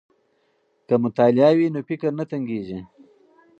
[0.87, 2.79] که مطالعه وي نو فکر نه تنګیږي.